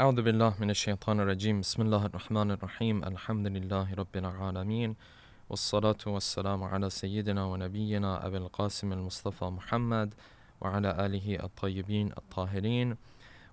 [0.00, 4.96] أعوذ بالله من الشيطان الرجيم بسم الله الرحمن الرحيم الحمد لله رب العالمين
[5.50, 10.14] والصلاة والسلام على سيدنا ونبينا أبي القاسم المصطفى محمد
[10.60, 12.96] وعلى آله الطيبين الطاهرين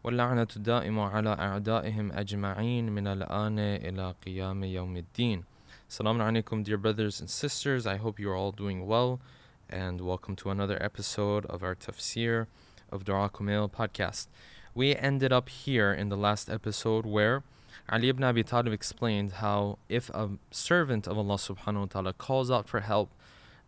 [0.04, 5.44] واللعنة الدائمة على أعدائهم أجمعين من الآن إلى قيام يوم الدين
[5.90, 7.86] Assalamu alaikum, dear brothers and sisters.
[7.86, 9.20] I hope you're all doing well,
[9.70, 12.48] and welcome to another episode of our tafsir
[12.90, 14.28] of Dua Kumail podcast.
[14.75, 17.43] We ended up here in the last episode where
[17.89, 22.51] Ali ibn Abi Talib explained how if a servant of Allah subhanahu wa ta'ala calls
[22.51, 23.11] out for help,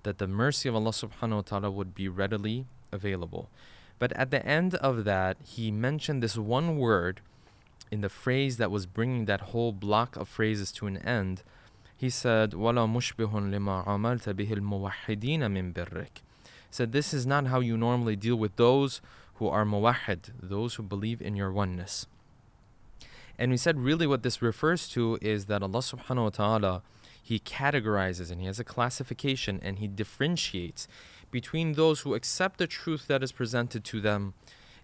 [0.02, 3.48] that the mercy of Allah subhanahu wa ta'ala would be readily available.
[3.98, 7.20] But at the end of that, he mentioned this one word
[7.90, 11.42] in the phrase that was bringing that whole block of phrases to an end
[11.98, 16.22] he said, وَلَا مُشْبِهٌ لِمَا عَمَلْتَ بِهِ الْمُوَحِّدِينَ مِن بِرِّكَ
[16.70, 19.00] said, this is not how you normally deal with those
[19.35, 22.07] who are muwahid, those who believe in your oneness.
[23.37, 26.81] And we said really what this refers to is that Allah subhanahu wa ta'ala,
[27.21, 30.87] He categorizes and He has a classification and He differentiates
[31.31, 34.35] between those who accept the truth that is presented to them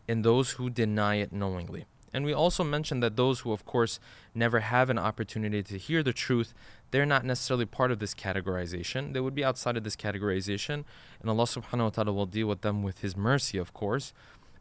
[0.08, 1.86] and those who deny it knowingly.
[2.12, 4.00] And we also mentioned that those who, of course,
[4.34, 6.56] never have an opportunity to hear the truth,
[6.90, 9.14] they're not necessarily part of this categorization.
[9.14, 10.86] They would be outside of this categorization.
[11.22, 14.12] And Allah subhanahu wa ta'ala will deal with them with His mercy, of course,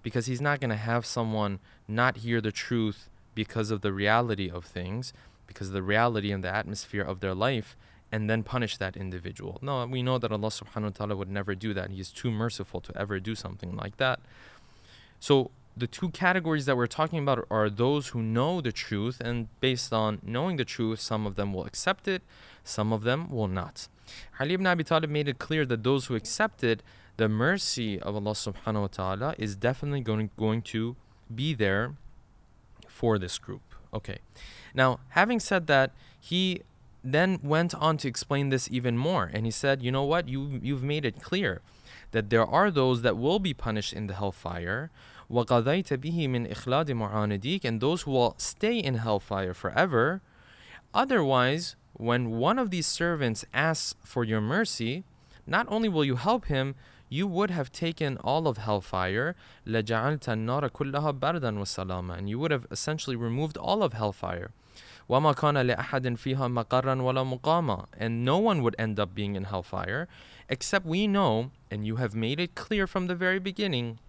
[0.03, 4.51] because He's not going to have someone not hear the truth because of the reality
[4.51, 5.13] of things,
[5.47, 7.77] because of the reality and the atmosphere of their life,
[8.11, 9.59] and then punish that individual.
[9.61, 11.91] No, we know that Allah subhanahu wa ta'ala would never do that.
[11.91, 14.21] He is too merciful to ever do something like that.
[15.21, 19.49] So the two categories that we're talking about are those who know the truth, and
[19.61, 22.23] based on knowing the truth, some of them will accept it,
[22.65, 23.89] some of them will not.
[24.41, 26.83] Ali ibn Abi Talib made it clear that those who accepted
[27.18, 30.96] the mercy of Allah subhanahu wa ta'ala is definitely going, going to
[31.34, 31.94] be there
[32.88, 33.62] for this group.
[33.94, 34.20] Okay.
[34.74, 36.62] Now, having said that, he
[37.04, 39.30] then went on to explain this even more.
[39.34, 40.28] And he said, you know what?
[40.28, 41.62] You, you've made it clear
[42.12, 44.90] that there are those that will be punished in the hellfire
[45.32, 50.22] وَقَضَيْتَ بِهِ مِنْ إِخْلَادِ مُعَانِدِيكَ And those who will stay in hellfire forever.
[50.94, 55.04] Otherwise, when one of these servants asks for your mercy,
[55.48, 56.76] not only will you help him,
[57.10, 59.36] you would have taken all of hellfire,
[59.68, 64.50] لَجَعَلْتَ النَّارَ كُلَّهَا بَرْدًا وَسَلَامًا And you would have essentially removed all of hellfire.
[65.10, 69.44] وَمَا كَانَ لِأَحَدٍ فِيهَا مَقَرًّا وَلَا مُقَامًا And no one would end up being in
[69.44, 70.08] hellfire,
[70.50, 74.00] except we know, and you have made it clear from the very beginning,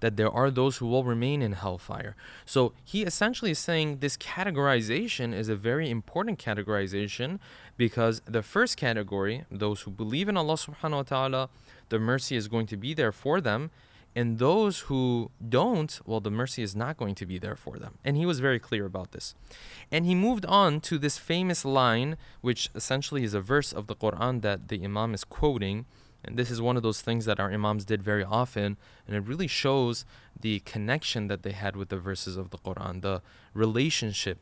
[0.00, 2.16] that there are those who will remain in hellfire.
[2.44, 7.38] So he essentially is saying this categorization is a very important categorization
[7.76, 11.48] because the first category, those who believe in Allah subhanahu wa ta'ala,
[11.88, 13.70] the mercy is going to be there for them.
[14.14, 17.98] And those who don't, well, the mercy is not going to be there for them.
[18.02, 19.34] And he was very clear about this.
[19.92, 23.94] And he moved on to this famous line, which essentially is a verse of the
[23.94, 25.84] Quran that the Imam is quoting
[26.26, 28.76] and this is one of those things that our Imams did very often,
[29.06, 30.04] and it really shows
[30.38, 33.22] the connection that they had with the verses of the Quran, the
[33.54, 34.38] relationship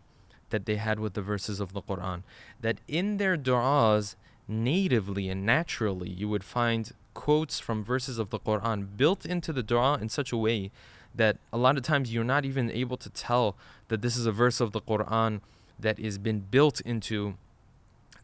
[0.51, 2.23] that they had with the verses of the Quran.
[2.61, 4.17] That in their du'as,
[4.49, 9.63] natively and naturally, you would find quotes from verses of the Quran built into the
[9.63, 10.71] dua in such a way
[11.15, 13.57] that a lot of times you're not even able to tell
[13.89, 15.41] that this is a verse of the Quran
[15.79, 17.35] that is been built into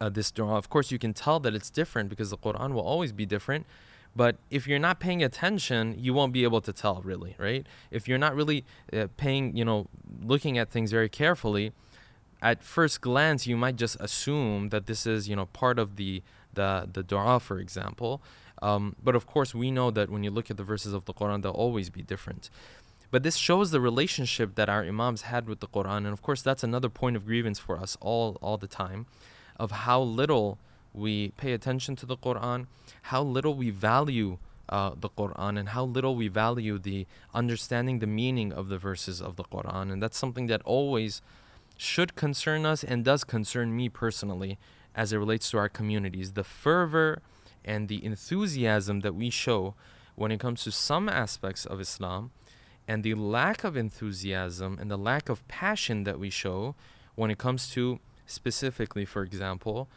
[0.00, 0.56] uh, this dua.
[0.56, 3.66] Of course, you can tell that it's different because the Quran will always be different.
[4.16, 7.65] But if you're not paying attention, you won't be able to tell, really, right?
[7.91, 9.87] If you're not really uh, paying, you know,
[10.21, 11.72] looking at things very carefully,
[12.43, 16.22] at first glance, you might just assume that this is, you know, part of the
[16.55, 18.21] the the dua, for example.
[18.62, 21.15] Um, but of course, we know that when you look at the verses of the
[21.15, 22.50] Quran, they'll always be different.
[23.12, 26.43] But this shows the relationship that our imams had with the Quran, and of course,
[26.43, 29.06] that's another point of grievance for us all all the time
[29.60, 30.59] of how little
[30.93, 32.66] we pay attention to the Quran,
[33.03, 34.38] how little we value
[34.69, 39.20] uh, the Quran, and how little we value the understanding the meaning of the verses
[39.20, 39.93] of the Quran.
[39.93, 41.23] And that's something that always
[41.76, 44.58] should concern us and does concern me personally
[44.94, 46.32] as it relates to our communities.
[46.32, 47.20] The fervor
[47.64, 49.75] and the enthusiasm that we show
[50.14, 52.31] when it comes to some aspects of Islam,
[52.88, 56.75] and the lack of enthusiasm and the lack of passion that we show
[57.14, 58.00] when it comes to
[58.31, 59.88] specifically, for example,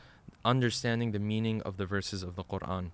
[0.43, 2.91] understanding the meaning of the verses of the Quran.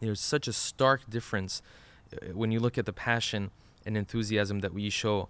[0.00, 1.62] There's such a stark difference
[2.12, 3.50] uh, when you look at the passion
[3.86, 5.28] and enthusiasm that we show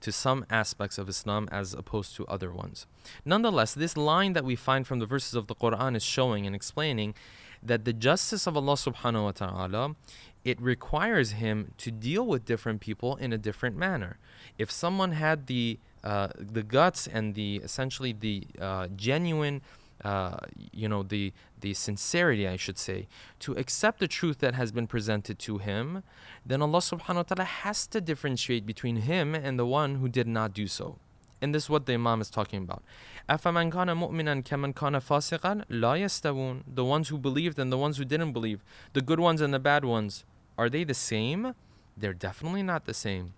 [0.00, 2.86] to some aspects of Islam as opposed to other ones.
[3.24, 6.56] Nonetheless, this line that we find from the verses of the Quran is showing and
[6.56, 7.14] explaining
[7.62, 9.94] that the justice of Allah subhanahu wa ta'ala
[10.42, 14.16] it requires him to deal with different people in a different manner.
[14.56, 19.61] If someone had the uh, the guts and the essentially the uh, genuine
[20.03, 20.37] uh,
[20.71, 23.07] you know the the sincerity I should say
[23.39, 26.03] to accept the truth that has been presented to him
[26.45, 30.27] then Allah subhanahu wa ta'ala has to differentiate between him and the one who did
[30.27, 30.99] not do so
[31.41, 32.81] and this is what the Imam is talking about.
[33.29, 37.97] أَفَمَنْ كَانَ مُؤْمِنًا كَمَنْ كَانَ فَاسِقًا لَا يَسْتَوُونَ The ones who believed and the ones
[37.97, 40.23] who didn't believe, the good ones and the bad ones,
[40.57, 41.53] are they the same?
[41.97, 43.33] They're definitely not the same.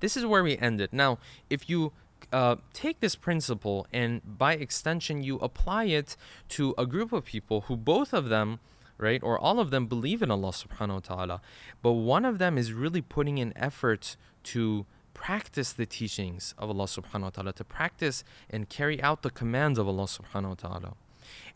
[0.00, 0.92] This is where we end it.
[0.92, 1.18] Now,
[1.50, 1.92] if you
[2.32, 6.16] uh, take this principle and by extension you apply it
[6.48, 8.58] to a group of people who both of them
[8.98, 11.40] right or all of them believe in allah subhanahu wa ta'ala
[11.80, 14.84] but one of them is really putting in effort to
[15.18, 19.78] practice the teachings of Allah subhanahu wa ta'ala, to practice and carry out the commands
[19.78, 20.94] of Allah subhanahu wa ta'ala.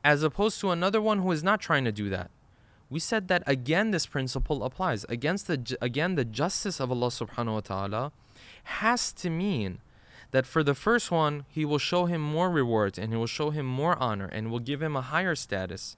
[0.02, 2.30] As opposed to another one who is not trying to do that.
[2.90, 5.06] We said that again this principle applies.
[5.08, 8.12] Against the again the justice of Allah subhanahu wa ta'ala
[8.64, 9.78] has to mean
[10.30, 13.50] that for the first one, he will show him more rewards and he will show
[13.50, 15.96] him more honor and will give him a higher status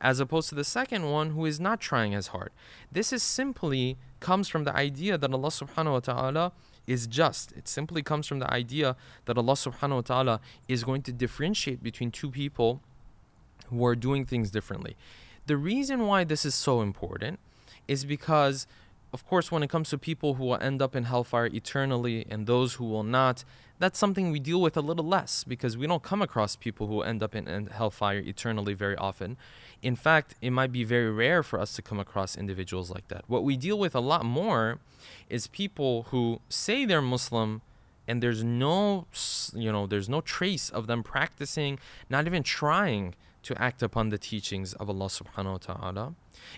[0.00, 2.50] as opposed to the second one who is not trying as hard.
[2.92, 6.52] This is simply comes from the idea that Allah subhanahu wa ta'ala
[6.86, 7.52] is just.
[7.52, 11.82] It simply comes from the idea that Allah subhanahu wa ta'ala is going to differentiate
[11.82, 12.80] between two people
[13.68, 14.96] who are doing things differently.
[15.46, 17.38] The reason why this is so important
[17.88, 18.66] is because,
[19.16, 22.46] of course, when it comes to people who will end up in hellfire eternally and
[22.46, 23.44] those who will not,
[23.78, 27.00] that's something we deal with a little less because we don't come across people who
[27.00, 29.38] end up in, hellfire eternally very often.
[29.80, 33.24] In fact, it might be very rare for us to come across individuals like that.
[33.26, 34.80] What we deal with a lot more
[35.30, 37.62] is people who say they're Muslim
[38.06, 39.06] and there's no
[39.54, 41.78] you know there's no trace of them practicing
[42.08, 43.14] not even trying
[43.46, 46.14] to act upon the teachings of Allah subhanahu wa ta'ala.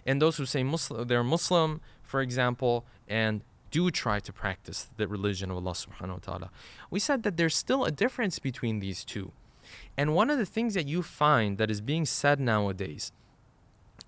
[0.06, 5.06] And those who say Muslim they're Muslim for example and do try to practice the
[5.06, 6.50] religion of Allah subhanahu wa ta'ala.
[6.90, 9.32] We said that there's still a difference between these two.
[9.99, 13.12] And one of the things that you find that is being said nowadays,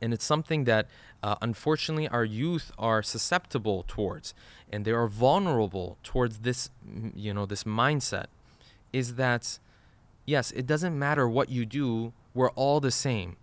[0.01, 0.87] and it's something that
[1.23, 4.33] uh, unfortunately our youth are susceptible towards,
[4.73, 6.71] and they are vulnerable towards this,
[7.15, 8.27] you know, this mindset,
[8.95, 9.59] is that
[10.25, 13.37] yes, it doesn't matter what you do, we're all the same.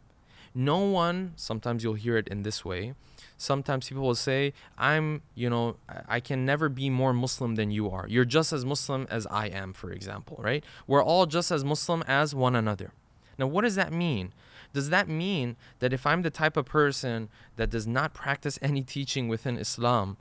[0.54, 2.94] No one, sometimes you'll hear it in this way,
[3.38, 7.90] sometimes people will say, I'm, you know, I can never be more Muslim than you
[7.90, 8.08] are.
[8.08, 10.64] You're just as Muslim as I am, for example, right?
[10.88, 12.92] We're all just as Muslim as one another.
[13.38, 14.34] Now, what does that mean?
[14.74, 18.82] Does that mean that if I'm the type of person that does not practice any
[18.82, 20.18] teaching within Islam,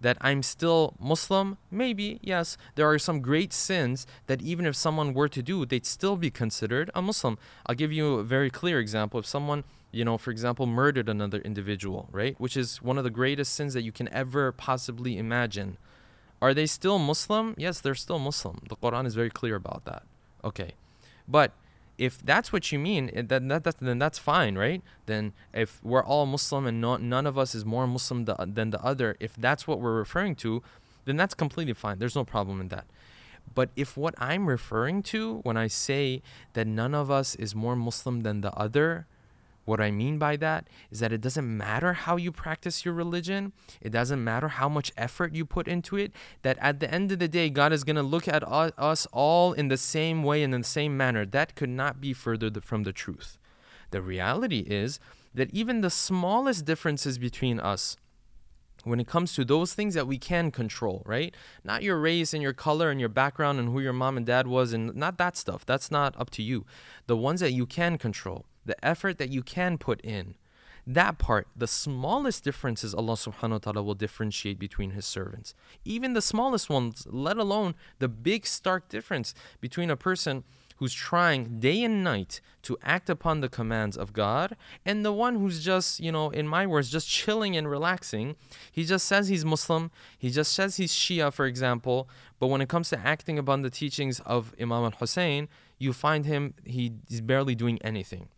[0.00, 1.58] that I'm still Muslim?
[1.70, 2.56] Maybe, yes.
[2.74, 6.30] There are some great sins that even if someone were to do, they'd still be
[6.30, 7.38] considered a Muslim.
[7.66, 9.20] I'll give you a very clear example.
[9.20, 12.38] If someone you know, for example, murdered another individual, right?
[12.38, 15.78] Which is one of the greatest sins that you can ever possibly imagine.
[16.42, 17.54] Are they still Muslim?
[17.56, 18.60] Yes, they're still Muslim.
[18.68, 20.02] The Quran is very clear about that.
[20.44, 20.72] Okay.
[21.26, 21.52] But
[21.98, 24.82] if that's what you mean, then, that, that, then that's fine, right?
[25.06, 28.80] Then if we're all Muslim and not, none of us is more Muslim than the
[28.82, 30.62] other, if that's what we're referring to,
[31.04, 31.98] then that's completely fine.
[31.98, 32.86] There's no problem in that.
[33.54, 36.22] But if what I'm referring to when I say
[36.52, 39.06] that none of us is more Muslim than the other,
[39.68, 43.52] what I mean by that is that it doesn't matter how you practice your religion,
[43.80, 46.12] it doesn't matter how much effort you put into it,
[46.42, 49.52] that at the end of the day, God is going to look at us all
[49.52, 51.26] in the same way and in the same manner.
[51.26, 53.38] That could not be further from the truth.
[53.90, 54.98] The reality is
[55.34, 57.96] that even the smallest differences between us,
[58.88, 61.34] when it comes to those things that we can control, right?
[61.64, 64.46] Not your race and your color and your background and who your mom and dad
[64.46, 65.66] was, and not that stuff.
[65.66, 66.64] That's not up to you.
[67.06, 70.34] The ones that you can control the effort that you can put in,
[70.86, 75.54] that part, the smallest differences Allah subhanahu wa ta'ala will differentiate between His servants.
[75.84, 80.44] Even the smallest ones, let alone the big stark difference between a person
[80.78, 85.36] who's trying day and night to act upon the commands of God and the one
[85.36, 88.36] who's just, you know, in my words, just chilling and relaxing.
[88.70, 92.08] He just says he's Muslim, he just says he's Shia, for example,
[92.38, 96.26] but when it comes to acting upon the teachings of Imam al Hussein, you find
[96.26, 98.28] him, he, he's barely doing anything.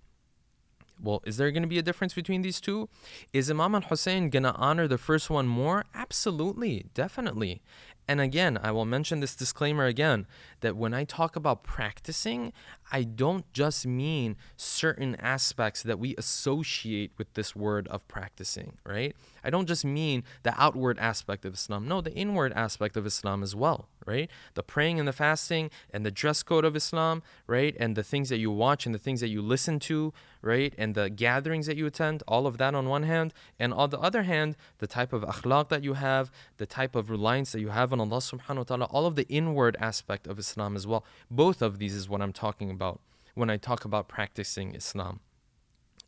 [1.03, 2.89] Well, is there going to be a difference between these two?
[3.33, 5.85] Is Imam al Hussein going to honor the first one more?
[5.95, 7.63] Absolutely, definitely.
[8.11, 10.27] And again, I will mention this disclaimer again
[10.63, 12.53] that when I talk about practicing,
[12.91, 19.15] I don't just mean certain aspects that we associate with this word of practicing, right?
[19.45, 21.89] I don't just mean the outward aspect of Islam.
[21.89, 24.31] No, the inward aspect of Islam as well, right?
[24.55, 27.77] The praying and the fasting and the dress code of Islam, right?
[27.79, 30.75] And the things that you watch and the things that you listen to, right?
[30.79, 33.33] And the gatherings that you attend, all of that on one hand.
[33.59, 37.11] And on the other hand, the type of akhlaq that you have, the type of
[37.11, 40.39] reliance that you have on Allah subhanahu wa ta'ala, all of the inward aspect of
[40.39, 41.05] Islam as well.
[41.31, 43.01] Both of these is what I'm talking about
[43.35, 45.21] when I talk about practicing Islam.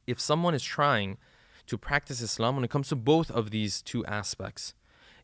[0.07, 1.19] If someone is trying
[1.67, 4.75] to practice Islam when it comes to both of these two aspects,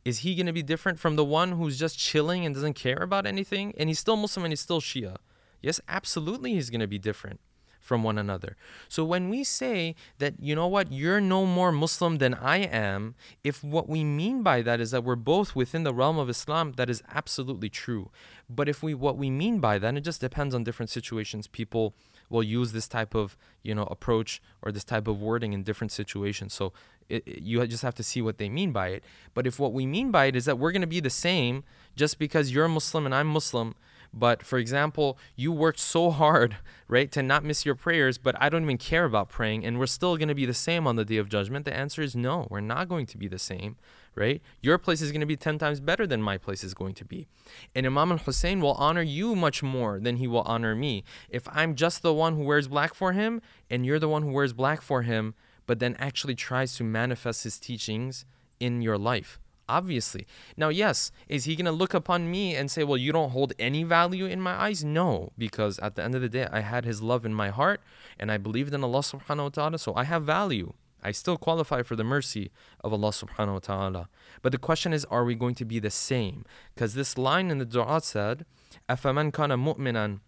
[0.05, 2.99] is he going to be different from the one who's just chilling and doesn't care
[2.99, 5.17] about anything and he's still Muslim and he's still Shia?
[5.61, 7.41] Yes, absolutely he's going to be different
[7.81, 8.57] from one another.
[8.89, 13.15] So when we say that, you know what, you're no more Muslim than I am,
[13.43, 16.75] if what we mean by that is that we're both within the realm of Islam,
[16.77, 18.11] that is absolutely true.
[18.49, 21.47] But if we what we mean by that, it just depends on different situations.
[21.47, 21.95] People
[22.29, 25.93] will use this type of, you know, approach or this type of wording in different
[25.93, 26.55] situations.
[26.55, 26.73] So
[27.09, 29.05] it, it, you just have to see what they mean by it.
[29.35, 31.65] But if what we mean by it is that we're going to be the same
[31.97, 33.75] just because you're Muslim and I'm Muslim,
[34.13, 36.57] but for example, you worked so hard,
[36.89, 39.87] right, to not miss your prayers, but I don't even care about praying, and we're
[39.87, 41.65] still going to be the same on the day of judgment.
[41.65, 43.77] The answer is no, we're not going to be the same,
[44.15, 44.43] right?
[44.63, 47.05] Your place is going to be 10 times better than my place is going to
[47.05, 47.27] be.
[47.75, 51.05] And Imam al Hussein will honor you much more than he will honor me.
[51.29, 54.33] If I'm just the one who wears black for him, and you're the one who
[54.33, 55.35] wears black for him,
[55.67, 58.25] but then actually tries to manifest his teachings
[58.59, 60.28] in your life obviously.
[60.58, 63.54] Now, yes, is he going to look upon me and say, well, you don't hold
[63.60, 64.84] any value in my eyes?
[64.84, 67.82] No, because at the end of the day, I had his love in my heart
[68.20, 70.74] and I believed in Allah subhanahu wa ta'ala, so I have value.
[71.06, 74.10] I still qualify for the mercy of Allah subhanahu wa ta'ala.
[74.42, 76.46] But the question is, are we going to be the same?
[76.74, 78.46] Because this line in the dua said,
[78.90, 80.20] أَفَمَنْ كَانَ مُؤْمِنًا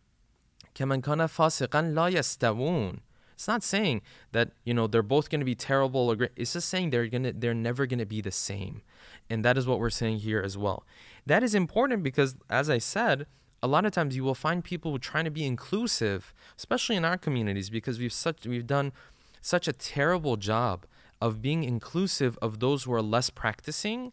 [0.76, 3.00] كَمَنْ كَانَ فَاسِقًا لَا يَسْتَوُونَ
[3.41, 6.33] it's not saying that you know they're both going to be terrible or great.
[6.37, 8.83] It's just saying they're gonna they're never going to be the same.
[9.31, 10.85] And that is what we're saying here as well.
[11.25, 13.27] That is important because, as I said,
[13.63, 17.17] a lot of times you will find people trying to be inclusive, especially in our
[17.17, 18.93] communities, because we've such we've done
[19.41, 20.85] such a terrible job
[21.19, 24.13] of being inclusive of those who are less practicing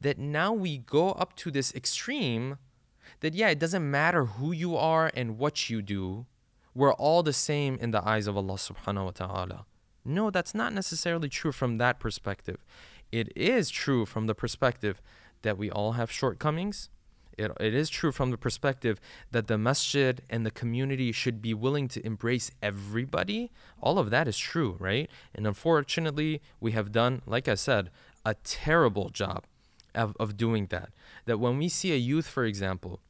[0.00, 2.58] that now we go up to this extreme
[3.22, 6.26] that yeah, it doesn't matter who you are and what you do,
[6.78, 9.58] we're all the same in the eyes of Allah subhanahu wa ta'ala.
[10.04, 12.58] No, that's not necessarily true from that perspective
[13.12, 15.00] it is true from the perspective
[15.42, 16.90] that we all have shortcomings.
[17.36, 21.54] It, it is true from the perspective that the masjid and the community should be
[21.54, 23.52] willing to embrace everybody.
[23.80, 25.08] All of that is true, right?
[25.34, 27.90] And unfortunately, we have done, like I said,
[28.24, 29.44] a terrible job
[29.94, 30.90] of, of doing that.
[31.26, 33.00] That when we see a youth, for example,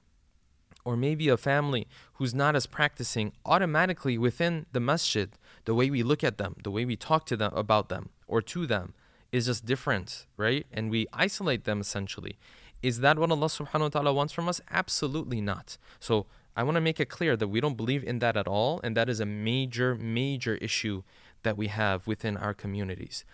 [0.84, 5.30] or maybe a family who's not as practicing, automatically within the masjid,
[5.64, 8.40] the way we look at them, the way we talk to them about them or
[8.42, 8.94] to them,
[9.30, 10.66] is just different, right?
[10.72, 12.38] And we isolate them essentially.
[12.82, 14.60] Is that what Allah subhanahu wa ta'ala wants from us?
[14.70, 15.76] Absolutely not.
[16.00, 18.80] So I want to make it clear that we don't believe in that at all,
[18.82, 21.02] and that is a major, major issue
[21.42, 23.24] that we have within our communities.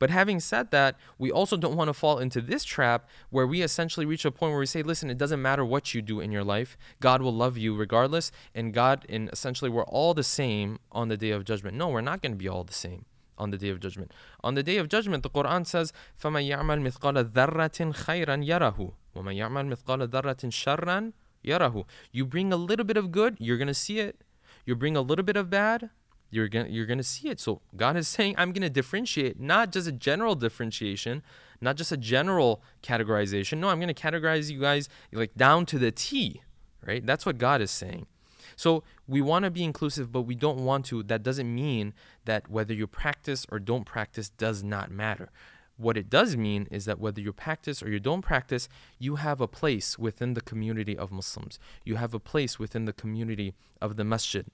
[0.00, 3.62] But having said that, we also don't want to fall into this trap where we
[3.62, 6.32] essentially reach a point where we say, listen, it doesn't matter what you do in
[6.32, 10.78] your life, God will love you regardless, and God, and essentially, we're all the same
[10.92, 11.76] on the day of judgment.
[11.76, 13.06] No, we're not going to be all the same
[13.38, 14.12] on the day of judgment.
[14.42, 19.36] On the day of judgment, the Quran says, فَمَن يَعْمَلْ مِثْقَالَ ذَرَّةٍ خَيْرًا يَرَهُ وَمَن
[19.36, 21.12] يَعْمَلْ مِثْقَالَ ذَرَّةٍ شَرًّا
[21.44, 24.22] يَرَهُ You bring a little bit of good, you're going to see it.
[24.64, 25.90] You bring a little bit of bad,
[26.31, 27.39] you're gonna you're to see it.
[27.39, 31.21] So God is saying, I'm to differentiate, not just a general differentiation,
[31.59, 33.59] not just a general categorization.
[33.59, 36.41] No, I'm to categorize you guys like down to the T,
[36.85, 37.05] right?
[37.05, 38.07] That's what God is saying.
[38.55, 41.03] So we want to be inclusive, but we don't want to.
[41.03, 41.93] That doesn't mean
[42.25, 45.29] that whether you practice or don't practice does not matter.
[45.77, 48.69] What it does mean is that whether you practice or you don't practice,
[48.99, 51.57] you have a place within the community of Muslims.
[51.83, 54.45] You have a place within the community of the masjid.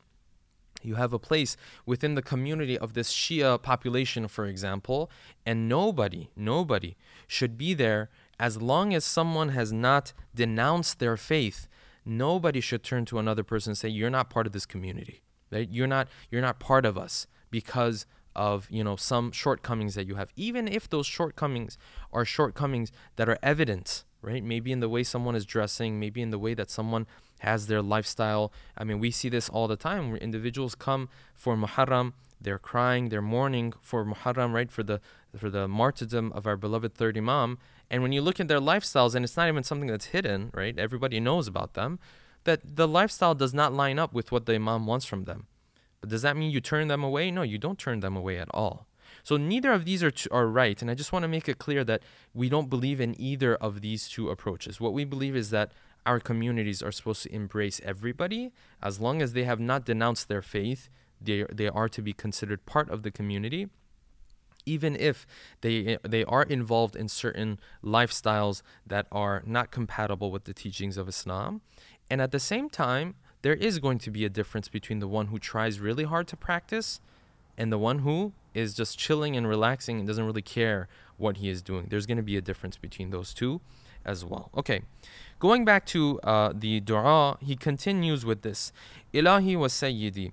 [0.88, 5.12] You have a place within the community of this Shia population, for example,
[5.46, 6.96] and nobody, nobody
[7.28, 11.68] should be there as long as someone has not denounced their faith.
[12.06, 15.24] Nobody should turn to another person and say you're not part of this community.
[15.52, 15.68] Right?
[15.70, 20.16] You're not you're not part of us because of you know some shortcomings that you
[20.16, 20.30] have.
[20.38, 21.78] Even if those shortcomings
[22.14, 24.44] are shortcomings that are evident right?
[24.44, 27.08] Maybe in the way someone is dressing maybe in the way that someone
[27.40, 31.56] has their lifestyle i mean we see this all the time where individuals come for
[31.56, 35.00] muharram they're crying they're mourning for muharram right for the
[35.36, 37.58] for the martyrdom of our beloved third imam
[37.90, 40.78] and when you look at their lifestyles, and it's not even something that's hidden, right?
[40.78, 42.00] Everybody knows about them,
[42.44, 45.48] that the lifestyle does not line up with what the Imam wants from them.
[46.02, 47.32] But does that mean you turn them away?
[47.32, 48.88] No, you don't turn them away at all.
[49.24, 50.82] So neither of these are, t- are right.
[50.82, 52.04] And I just want to make it clear that
[52.34, 54.80] we don't believe in either of these two approaches.
[54.80, 55.72] What we believe is that
[56.08, 58.52] our communities are supposed to embrace everybody.
[58.82, 62.66] As long as they have not denounced their faith they, they are to be considered
[62.66, 63.68] part of the community.
[64.66, 65.26] Even if
[65.62, 71.08] they they are involved in certain lifestyles that are not compatible with the teachings of
[71.08, 71.62] Islam.
[72.10, 75.28] And at the same time there is going to be a difference between the one
[75.28, 77.00] who tries really hard to practice
[77.58, 80.88] and the one who is just chilling and relaxing and doesn't really care
[81.18, 81.88] what he is doing.
[81.90, 83.62] There's going to be a difference between those two
[84.07, 84.83] as well okay
[85.39, 88.73] going back to uh, the dua he continues with this
[89.13, 90.33] ilahi wa sayyidi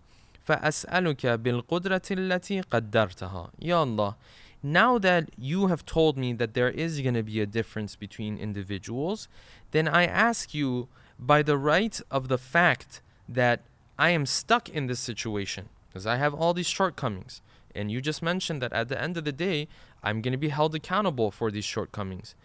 [0.50, 4.16] فأسألك بالقدرة التي قدرتها يا Allah
[4.64, 8.38] now that you have told me that there is going to be a difference between
[8.38, 9.28] individuals
[9.72, 10.88] then I ask you
[11.20, 13.62] by the right of the fact that
[13.98, 17.42] I am stuck in this situation because I have all these shortcomings
[17.76, 19.68] and you just mentioned that at the end of the day
[20.02, 22.36] I'm going to be held accountable for these shortcomings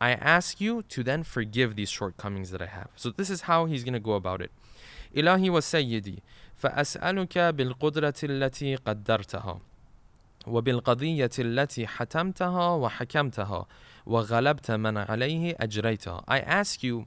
[0.00, 3.66] I ask you to then forgive these shortcomings that I have so this is how
[3.66, 4.50] he's going to go about it
[5.16, 6.22] إلهي وسيدي
[6.56, 9.60] فأسألك بالقدرة التي قدرتها
[10.46, 13.66] وبالقضية التي حتمتها وحكمتها
[14.06, 17.06] وغلبت من عليه أجريتها I ask you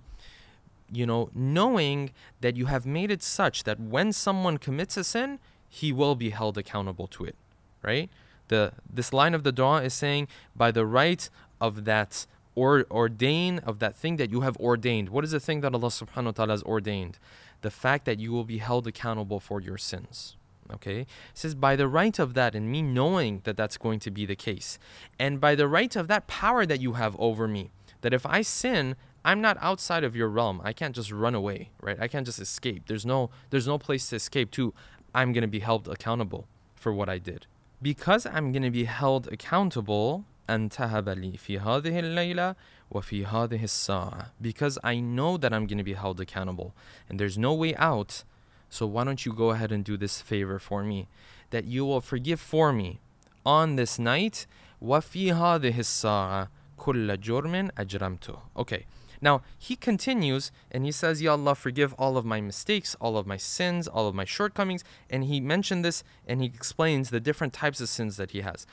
[0.91, 2.11] you know knowing
[2.41, 5.39] that you have made it such that when someone commits a sin
[5.69, 7.35] he will be held accountable to it
[7.83, 8.09] right
[8.47, 13.58] the this line of the dua is saying by the right of that or ordain
[13.60, 16.30] of that thing that you have ordained what is the thing that Allah subhanahu wa
[16.32, 17.18] ta'ala has ordained
[17.62, 20.36] the fact that you will be held accountable for your sins.
[20.70, 21.00] Okay?
[21.00, 24.26] It says, by the right of that, and me knowing that that's going to be
[24.26, 24.78] the case,
[25.18, 27.70] and by the right of that power that you have over me,
[28.02, 30.60] that if I sin, I'm not outside of your realm.
[30.64, 31.96] I can't just run away, right?
[32.00, 32.84] I can't just escape.
[32.86, 34.74] There's no there's no place to escape to.
[35.14, 37.46] I'm going to be held accountable for what I did.
[37.80, 42.55] Because I'm going to be held accountable, أن تهب لي في هذه الليلة
[42.91, 46.73] وفي هذه الساعة because I know that I'm going to be held accountable
[47.09, 48.23] and there's no way out
[48.69, 51.07] so why don't you go ahead and do this favor for me
[51.49, 52.99] that you will forgive for me
[53.45, 54.47] on this night
[54.81, 58.85] وفي هذه الساعة كل جرم أجرمته okay
[59.21, 63.25] now he continues and he says, Ya Allah, forgive all of my mistakes, all of
[63.25, 64.83] my sins, all of my shortcomings.
[65.09, 68.67] And he mentioned this and he explains the different types of sins that he has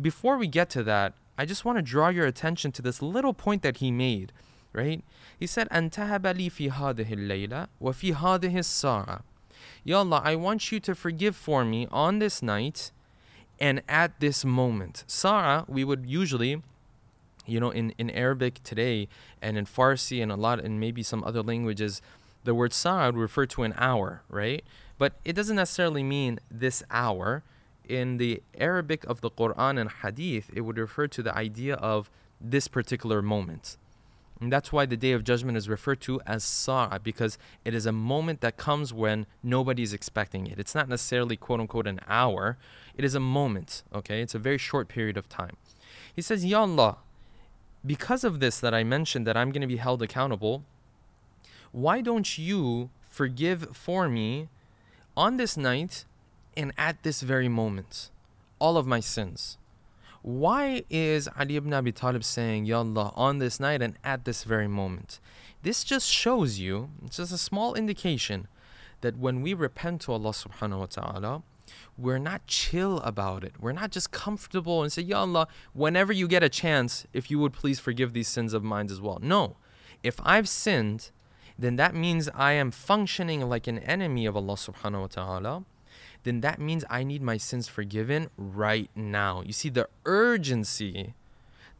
[0.00, 3.34] before we get to that, I just want to draw your attention to this little
[3.34, 4.32] point that he made,
[4.72, 5.02] right?
[5.38, 6.24] He said, "Antahab
[7.80, 9.18] wa.
[9.84, 12.92] Ya Allah, I want you to forgive for me on this night
[13.60, 15.04] and at this moment.
[15.06, 16.62] Sa'a, we would usually
[17.46, 19.08] you know in, in arabic today
[19.42, 22.00] and in farsi and a lot and maybe some other languages
[22.44, 24.64] the word sa'a would refer to an hour right
[24.98, 27.42] but it doesn't necessarily mean this hour
[27.88, 32.10] in the Arabic of the Quran and Hadith, it would refer to the idea of
[32.40, 33.76] this particular moment.
[34.40, 37.86] And that's why the day of judgment is referred to as sa'a because it is
[37.86, 40.58] a moment that comes when nobody's expecting it.
[40.58, 42.58] It's not necessarily quote unquote an hour,
[42.96, 44.20] it is a moment, okay?
[44.20, 45.56] It's a very short period of time.
[46.14, 46.98] He says, Ya Allah,
[47.86, 50.64] because of this that I mentioned that I'm going to be held accountable,
[51.70, 54.48] why don't you forgive for me
[55.16, 56.04] on this night
[56.56, 58.10] and at this very moment
[58.58, 59.58] all of my sins.
[60.22, 64.44] Why is Ali ibn Abi Talib saying, Ya Allah, on this night and at this
[64.44, 65.20] very moment?
[65.62, 68.48] This just shows you, it's just a small indication
[69.02, 71.42] that when we repent to Allah subhanahu wa ta'ala,
[71.98, 73.52] we're not chill about it.
[73.60, 77.38] We're not just comfortable and say, Ya Allah, whenever you get a chance, if you
[77.38, 79.18] would please forgive these sins of mine as well.
[79.20, 79.56] No.
[80.02, 81.10] If I've sinned,
[81.58, 85.64] then that means I am functioning like an enemy of Allah subhanahu wa ta'ala
[86.24, 89.42] then that means I need my sins forgiven right now.
[89.42, 91.14] You see the urgency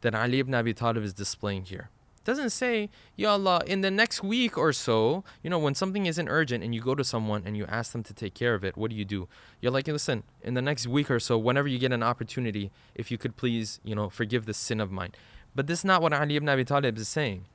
[0.01, 1.89] that Ali ibn Abi Talib is displaying here.
[2.17, 6.05] It doesn't say, Ya Allah, in the next week or so, you know, when something
[6.05, 8.63] isn't urgent and you go to someone and you ask them to take care of
[8.63, 9.27] it, what do you do?
[9.61, 13.11] You're like, listen, in the next week or so, whenever you get an opportunity, if
[13.11, 15.11] you could please, you know, forgive this sin of mine.
[15.55, 17.45] But this is not what Ali ibn Abi Talib is saying.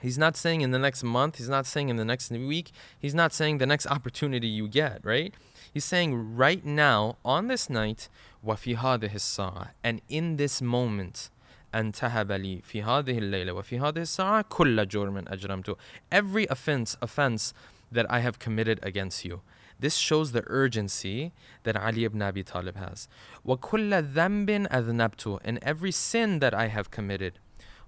[0.00, 3.14] He's not saying in the next month, he's not saying in the next week, he's
[3.14, 5.34] not saying the next opportunity you get, right?
[5.73, 8.09] He's saying right now, on this night,
[8.45, 11.29] وَفِي هَذِهِ السَّاعَةِ And in this moment,
[11.73, 15.75] أن تهب لي في هذه الليلة وفي هذه الساعة كل جرم أجرمته
[16.11, 17.53] Every offense, offense
[17.91, 19.41] that I have committed against you.
[19.79, 23.07] This shows the urgency that Ali ibn Abi Talib has.
[23.45, 27.39] وَكُلَّ ذَنْبٍ أَذْنَبْتُ And every sin that I have committed.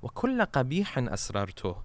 [0.03, 1.77] وَكُلَّ قَبِيحٍ أَسْرَرْتُ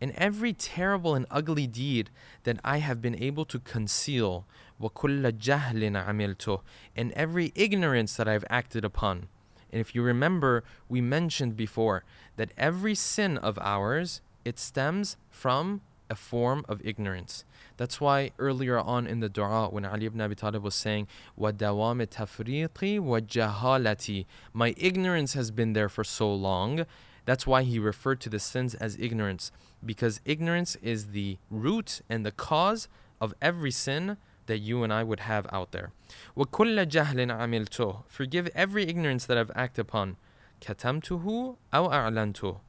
[0.00, 2.10] and every terrible and ugly deed
[2.44, 4.46] that I have been able to conceal,
[4.80, 6.60] وَكُلَّ جَهْلٍ عَمِلْتُهُ
[6.96, 9.28] and every ignorance that I've acted upon.
[9.72, 12.04] And if you remember, we mentioned before
[12.36, 17.44] that every sin of ours, it stems from a form of ignorance.
[17.76, 22.06] That's why earlier on in the dua, when Ali ibn Abi Talib was saying, وَدَوَامِ
[22.06, 26.86] تَفْرِيقِ وَجَهَالَتِي My ignorance has been there for so long.
[27.24, 29.50] That's why he referred to the sins as ignorance,
[29.84, 32.88] because ignorance is the root and the cause
[33.20, 35.90] of every sin that you and I would have out there.
[36.36, 40.16] وَكُلَّ جَهْلٍ عَمِلْتُهُ Forgive every ignorance that I've acted upon.
[40.60, 42.60] كَتَمْتُهُ أَوْ أَعْلَنْتُهُ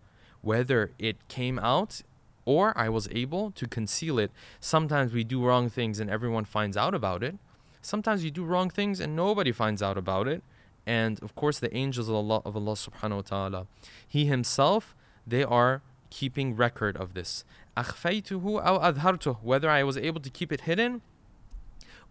[0.41, 2.01] Whether it came out
[2.47, 4.31] or I was able to conceal it.
[4.61, 7.35] Sometimes we do wrong things and everyone finds out about it.
[7.81, 10.41] Sometimes you do wrong things and nobody finds out about it.
[10.85, 13.67] And of course, the angels of Allah, of Allah subhanahu wa ta'ala,
[14.07, 17.43] He Himself, they are keeping record of this.
[17.75, 21.01] أخفيته أو أظهرته Whether I was able to keep it hidden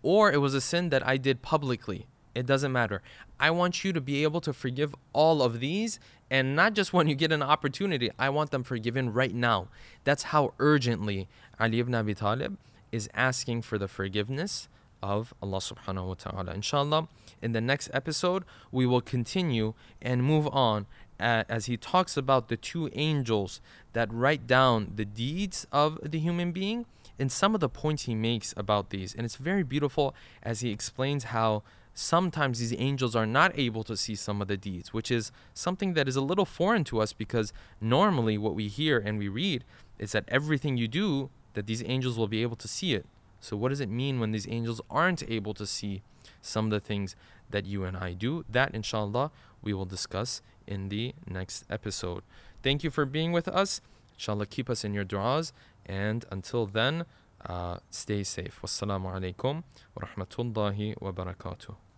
[0.02, 2.06] or it was a sin that I did publicly.
[2.34, 3.02] It doesn't matter.
[3.40, 5.98] I want you to be able to forgive all of these
[6.30, 8.10] and not just when you get an opportunity.
[8.18, 9.68] I want them forgiven right now.
[10.04, 12.58] That's how urgently Ali ibn Abi Talib
[12.92, 14.68] is asking for the forgiveness
[15.01, 16.53] of Allah subhanahu wa ta'ala.
[16.53, 17.07] Inshallah,
[17.41, 20.85] in the next episode, we will continue and move on
[21.19, 23.61] uh, as he talks about the two angels
[23.93, 26.85] that write down the deeds of the human being
[27.19, 29.13] and some of the points he makes about these.
[29.13, 33.95] And it's very beautiful as he explains how sometimes these angels are not able to
[33.95, 37.13] see some of the deeds, which is something that is a little foreign to us
[37.13, 39.63] because normally what we hear and we read
[39.99, 43.05] is that everything you do, that these angels will be able to see it.
[43.41, 46.03] So, what does it mean when these angels aren't able to see
[46.41, 47.15] some of the things
[47.49, 48.45] that you and I do?
[48.47, 52.23] That, inshallah, we will discuss in the next episode.
[52.63, 53.81] Thank you for being with us.
[54.13, 55.51] Inshallah, keep us in your du'as.
[55.85, 57.05] And until then,
[57.45, 58.59] uh, stay safe.
[58.61, 59.63] Wassalamu alaikum
[59.95, 61.90] wa rahmatullahi wa barakatuh.